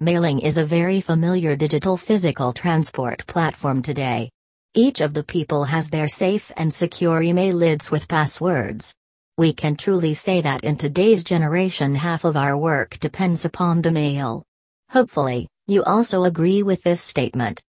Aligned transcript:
Mailing 0.00 0.40
is 0.40 0.56
a 0.56 0.64
very 0.64 1.00
familiar 1.00 1.54
digital 1.54 1.96
physical 1.96 2.52
transport 2.52 3.24
platform 3.28 3.80
today. 3.80 4.28
Each 4.74 5.00
of 5.00 5.14
the 5.14 5.22
people 5.22 5.62
has 5.62 5.88
their 5.88 6.08
safe 6.08 6.50
and 6.56 6.74
secure 6.74 7.22
email 7.22 7.54
ids 7.62 7.92
with 7.92 8.08
passwords. 8.08 8.92
We 9.38 9.52
can 9.52 9.76
truly 9.76 10.12
say 10.12 10.40
that 10.40 10.64
in 10.64 10.76
today's 10.76 11.22
generation, 11.22 11.94
half 11.94 12.24
of 12.24 12.36
our 12.36 12.58
work 12.58 12.98
depends 12.98 13.44
upon 13.44 13.82
the 13.82 13.92
mail. 13.92 14.42
Hopefully, 14.90 15.46
you 15.68 15.84
also 15.84 16.24
agree 16.24 16.64
with 16.64 16.82
this 16.82 17.00
statement. 17.00 17.62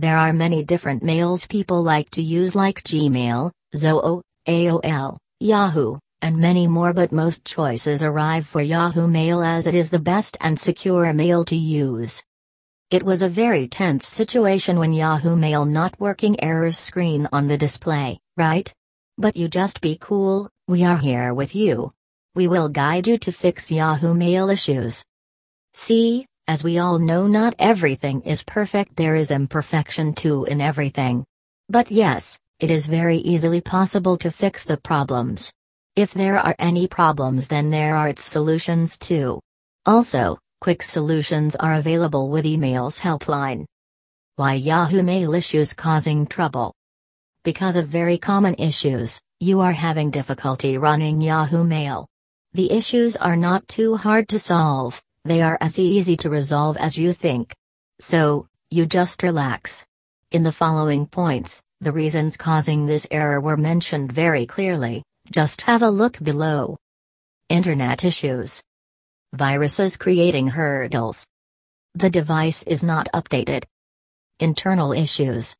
There 0.00 0.18
are 0.18 0.32
many 0.32 0.64
different 0.64 1.04
mails 1.04 1.46
people 1.46 1.80
like 1.80 2.10
to 2.10 2.22
use, 2.22 2.56
like 2.56 2.82
Gmail, 2.82 3.52
Zoho, 3.72 4.20
AOL, 4.48 5.16
Yahoo, 5.38 5.98
and 6.22 6.38
many 6.38 6.66
more, 6.66 6.92
but 6.92 7.12
most 7.12 7.44
choices 7.44 8.02
arrive 8.02 8.46
for 8.46 8.62
Yahoo 8.62 9.06
Mail 9.06 9.42
as 9.42 9.66
it 9.66 9.74
is 9.74 9.90
the 9.90 9.98
best 9.98 10.38
and 10.40 10.58
secure 10.58 11.12
mail 11.12 11.44
to 11.44 11.56
use. 11.56 12.22
It 12.90 13.02
was 13.02 13.22
a 13.22 13.28
very 13.28 13.66
tense 13.68 14.06
situation 14.06 14.78
when 14.78 14.92
Yahoo 14.92 15.34
Mail 15.34 15.64
not 15.64 15.98
working 15.98 16.42
errors 16.42 16.78
screen 16.78 17.28
on 17.32 17.48
the 17.48 17.58
display, 17.58 18.20
right? 18.36 18.72
But 19.18 19.36
you 19.36 19.48
just 19.48 19.80
be 19.80 19.98
cool, 20.00 20.48
we 20.68 20.84
are 20.84 20.98
here 20.98 21.34
with 21.34 21.54
you. 21.54 21.90
We 22.34 22.48
will 22.48 22.68
guide 22.68 23.06
you 23.06 23.18
to 23.18 23.32
fix 23.32 23.70
Yahoo 23.70 24.14
Mail 24.14 24.48
issues. 24.48 25.04
See, 25.74 26.26
as 26.46 26.62
we 26.62 26.78
all 26.78 26.98
know, 26.98 27.26
not 27.26 27.54
everything 27.58 28.22
is 28.22 28.42
perfect, 28.42 28.96
there 28.96 29.16
is 29.16 29.30
imperfection 29.30 30.14
too 30.14 30.44
in 30.44 30.60
everything. 30.60 31.24
But 31.68 31.90
yes, 31.90 32.38
it 32.60 32.70
is 32.70 32.86
very 32.86 33.16
easily 33.18 33.60
possible 33.60 34.16
to 34.18 34.30
fix 34.30 34.64
the 34.64 34.76
problems. 34.76 35.50
If 35.94 36.14
there 36.14 36.38
are 36.38 36.54
any 36.58 36.86
problems, 36.86 37.48
then 37.48 37.68
there 37.68 37.94
are 37.96 38.08
its 38.08 38.24
solutions 38.24 38.98
too. 38.98 39.40
Also, 39.84 40.38
quick 40.58 40.82
solutions 40.82 41.54
are 41.56 41.74
available 41.74 42.30
with 42.30 42.46
email's 42.46 42.98
helpline. 42.98 43.66
Why 44.36 44.54
Yahoo 44.54 45.02
Mail 45.02 45.34
issues 45.34 45.74
causing 45.74 46.26
trouble? 46.26 46.72
Because 47.44 47.76
of 47.76 47.88
very 47.88 48.16
common 48.16 48.54
issues, 48.54 49.20
you 49.38 49.60
are 49.60 49.72
having 49.72 50.10
difficulty 50.10 50.78
running 50.78 51.20
Yahoo 51.20 51.62
Mail. 51.62 52.06
The 52.54 52.72
issues 52.72 53.14
are 53.16 53.36
not 53.36 53.68
too 53.68 53.96
hard 53.98 54.30
to 54.30 54.38
solve, 54.38 55.02
they 55.26 55.42
are 55.42 55.58
as 55.60 55.78
easy 55.78 56.16
to 56.18 56.30
resolve 56.30 56.78
as 56.78 56.96
you 56.96 57.12
think. 57.12 57.54
So, 58.00 58.46
you 58.70 58.86
just 58.86 59.22
relax. 59.22 59.84
In 60.30 60.42
the 60.42 60.52
following 60.52 61.06
points, 61.06 61.62
the 61.82 61.92
reasons 61.92 62.38
causing 62.38 62.86
this 62.86 63.06
error 63.10 63.42
were 63.42 63.58
mentioned 63.58 64.10
very 64.10 64.46
clearly. 64.46 65.02
Just 65.30 65.62
have 65.62 65.82
a 65.82 65.90
look 65.90 66.18
below. 66.22 66.78
Internet 67.48 68.04
issues. 68.04 68.60
Viruses 69.32 69.96
creating 69.96 70.48
hurdles. 70.48 71.26
The 71.94 72.10
device 72.10 72.64
is 72.64 72.82
not 72.82 73.08
updated. 73.14 73.64
Internal 74.40 74.92
issues. 74.92 75.54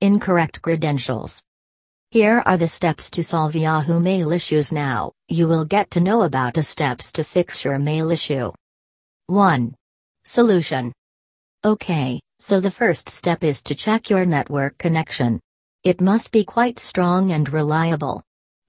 Incorrect 0.00 0.60
credentials. 0.62 1.42
Here 2.10 2.42
are 2.44 2.56
the 2.56 2.68
steps 2.68 3.10
to 3.12 3.22
solve 3.22 3.54
Yahoo 3.54 4.00
Mail 4.00 4.32
issues 4.32 4.72
now. 4.72 5.12
You 5.28 5.46
will 5.46 5.64
get 5.64 5.90
to 5.92 6.00
know 6.00 6.22
about 6.22 6.54
the 6.54 6.62
steps 6.62 7.12
to 7.12 7.24
fix 7.24 7.64
your 7.64 7.78
mail 7.78 8.10
issue. 8.10 8.50
1. 9.26 9.74
Solution. 10.24 10.92
Okay, 11.64 12.20
so 12.38 12.60
the 12.60 12.70
first 12.70 13.08
step 13.08 13.44
is 13.44 13.62
to 13.62 13.74
check 13.74 14.10
your 14.10 14.26
network 14.26 14.76
connection. 14.78 15.38
It 15.84 16.00
must 16.00 16.30
be 16.30 16.44
quite 16.44 16.78
strong 16.78 17.30
and 17.32 17.48
reliable. 17.52 18.22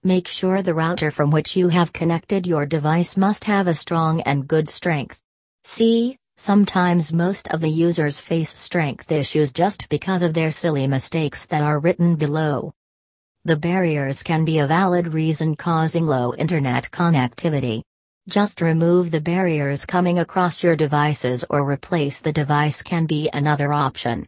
Make 0.05 0.29
sure 0.29 0.61
the 0.61 0.73
router 0.73 1.11
from 1.11 1.29
which 1.29 1.57
you 1.57 1.67
have 1.67 1.91
connected 1.91 2.47
your 2.47 2.65
device 2.65 3.17
must 3.17 3.43
have 3.43 3.67
a 3.67 3.73
strong 3.73 4.21
and 4.21 4.47
good 4.47 4.69
strength. 4.69 5.19
See, 5.65 6.15
sometimes 6.37 7.11
most 7.11 7.49
of 7.49 7.59
the 7.59 7.69
users 7.69 8.21
face 8.21 8.57
strength 8.57 9.11
issues 9.11 9.51
just 9.51 9.89
because 9.89 10.23
of 10.23 10.33
their 10.33 10.51
silly 10.51 10.87
mistakes 10.87 11.45
that 11.47 11.61
are 11.61 11.79
written 11.79 12.15
below. 12.15 12.73
The 13.43 13.57
barriers 13.57 14.23
can 14.23 14.45
be 14.45 14.59
a 14.59 14.67
valid 14.67 15.13
reason 15.13 15.57
causing 15.57 16.05
low 16.05 16.33
internet 16.35 16.89
connectivity. 16.91 17.81
Just 18.29 18.61
remove 18.61 19.11
the 19.11 19.19
barriers 19.19 19.85
coming 19.85 20.19
across 20.19 20.63
your 20.63 20.77
devices 20.77 21.43
or 21.49 21.69
replace 21.69 22.21
the 22.21 22.31
device 22.31 22.81
can 22.81 23.05
be 23.05 23.29
another 23.33 23.73
option. 23.73 24.25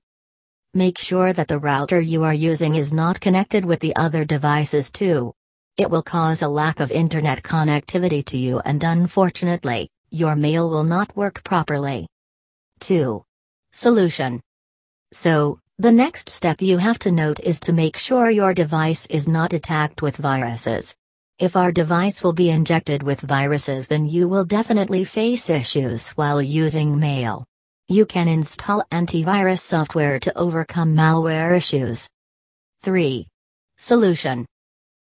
Make 0.73 0.97
sure 0.97 1.31
that 1.31 1.47
the 1.47 1.59
router 1.59 2.01
you 2.01 2.25
are 2.25 2.33
using 2.33 2.75
is 2.75 2.91
not 2.91 3.21
connected 3.21 3.63
with 3.63 3.79
the 3.79 3.95
other 3.95 4.25
devices 4.25 4.91
too. 4.91 5.33
It 5.81 5.89
will 5.89 6.03
cause 6.03 6.43
a 6.43 6.47
lack 6.47 6.79
of 6.79 6.91
internet 6.91 7.41
connectivity 7.41 8.23
to 8.25 8.37
you 8.37 8.59
and 8.59 8.83
unfortunately, 8.83 9.89
your 10.11 10.35
mail 10.35 10.69
will 10.69 10.83
not 10.83 11.17
work 11.17 11.43
properly. 11.43 12.05
2. 12.81 13.23
Solution. 13.71 14.39
So, 15.11 15.59
the 15.79 15.91
next 15.91 16.29
step 16.29 16.61
you 16.61 16.77
have 16.77 16.99
to 16.99 17.11
note 17.11 17.39
is 17.39 17.59
to 17.61 17.73
make 17.73 17.97
sure 17.97 18.29
your 18.29 18.53
device 18.53 19.07
is 19.07 19.27
not 19.27 19.53
attacked 19.53 20.03
with 20.03 20.17
viruses. 20.17 20.95
If 21.39 21.55
our 21.55 21.71
device 21.71 22.23
will 22.23 22.33
be 22.33 22.51
injected 22.51 23.01
with 23.01 23.21
viruses, 23.21 23.87
then 23.87 24.05
you 24.05 24.27
will 24.27 24.45
definitely 24.45 25.03
face 25.03 25.49
issues 25.49 26.09
while 26.09 26.43
using 26.43 26.99
mail. 26.99 27.43
You 27.87 28.05
can 28.05 28.27
install 28.27 28.83
antivirus 28.91 29.61
software 29.61 30.19
to 30.19 30.37
overcome 30.37 30.95
malware 30.95 31.57
issues. 31.57 32.07
3. 32.83 33.25
Solution. 33.77 34.45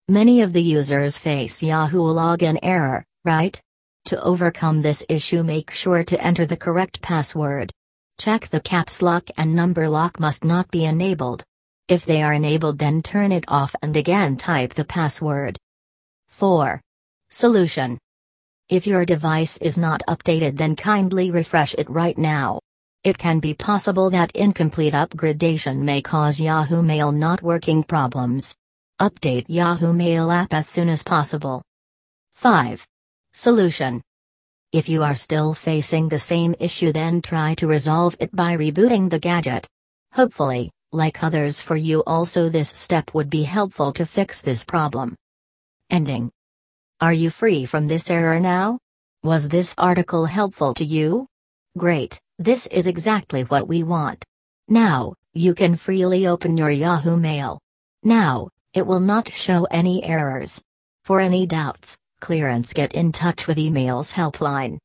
Many 0.09 0.41
of 0.41 0.53
the 0.53 0.63
users 0.63 1.17
face 1.17 1.63
Yahoo 1.63 2.03
login 2.03 2.59
error, 2.61 3.05
right? 3.25 3.61
To 4.07 4.21
overcome 4.21 4.83
this 4.83 5.05
issue, 5.09 5.45
make 5.45 5.71
sure 5.71 6.03
to 6.03 6.21
enter 6.21 6.45
the 6.45 6.57
correct 6.57 7.01
password. 7.01 7.71
Check 8.19 8.49
the 8.49 8.61
caps 8.61 9.01
lock 9.01 9.31
and 9.37 9.55
number 9.55 9.89
lock 9.89 10.19
must 10.19 10.45
not 10.45 10.69
be 10.73 10.87
enabled. 10.87 11.45
If 11.87 12.05
they 12.05 12.21
are 12.21 12.33
enabled, 12.33 12.79
then 12.79 13.01
turn 13.01 13.31
it 13.31 13.45
off 13.47 13.77
and 13.81 13.97
again 13.97 14.37
type 14.37 14.75
the 14.75 14.85
password. 14.85 15.57
4. 16.29 16.81
Solution. 17.31 17.97
If 18.69 18.89
your 18.89 19.05
device 19.05 19.57
is 19.59 19.79
not 19.79 20.03
updated, 20.09 20.57
then 20.57 20.75
kindly 20.75 21.31
refresh 21.31 21.75
it 21.75 21.89
right 21.89 22.19
now. 22.19 22.59
It 23.05 23.19
can 23.19 23.39
be 23.39 23.55
possible 23.55 24.11
that 24.11 24.35
incomplete 24.35 24.95
upgradation 24.95 25.79
may 25.79 26.03
cause 26.03 26.41
Yahoo 26.41 26.83
Mail 26.83 27.13
not 27.13 27.41
working 27.41 27.85
problems. 27.85 28.53
Update 29.03 29.47
Yahoo 29.49 29.93
Mail 29.93 30.31
app 30.31 30.55
as 30.55 30.69
soon 30.69 30.89
as 30.89 31.03
possible. 31.03 31.61
5. 32.37 32.87
Solution. 33.33 34.01
If 34.71 34.89
you 34.89 35.03
are 35.03 35.17
still 35.17 35.55
facing 35.55 36.09
the 36.09 36.21
same 36.21 36.55
issue, 36.61 36.93
then 36.93 37.21
try 37.21 37.55
to 37.55 37.67
resolve 37.67 38.15
it 38.21 38.31
by 38.33 38.57
rebooting 38.57 39.11
the 39.11 39.19
gadget. 39.19 39.67
Hopefully, 40.13 40.71
like 40.93 41.25
others 41.25 41.61
for 41.61 41.75
you, 41.75 42.05
also 42.07 42.49
this 42.49 42.69
step 42.69 43.13
would 43.13 43.29
be 43.29 43.43
helpful 43.43 43.93
to 43.95 44.07
fix 44.07 44.41
this 44.41 44.63
problem. 44.65 45.17
Ending. 45.91 46.31
Are 47.01 47.13
you 47.13 47.31
free 47.31 47.67
from 47.67 47.89
this 47.89 48.09
error 48.09 48.39
now? 48.39 48.79
Was 49.25 49.49
this 49.49 49.75
article 49.79 50.27
helpful 50.27 50.75
to 50.75 50.85
you? 50.85 51.27
Great, 51.77 52.21
this 52.39 52.69
is 52.69 52.87
exactly 52.87 53.43
what 53.43 53.67
we 53.67 53.83
want. 53.83 54.25
Now, 54.69 55.15
you 55.35 55.57
can 55.57 55.75
freely 55.75 56.29
open 56.29 56.57
your 56.57 56.71
Yahoo 56.71 57.17
Mail. 57.17 57.59
Now, 58.05 58.49
it 58.75 58.87
will 58.87 59.01
not 59.01 59.33
show 59.33 59.67
any 59.71 60.03
errors. 60.05 60.63
For 61.05 61.21
any 61.21 61.47
doubts, 61.47 61.99
clearance 62.21 62.73
get 62.73 62.95
in 62.95 63.13
touch 63.13 63.47
with 63.47 63.59
email's 63.59 64.13
helpline. 64.13 64.81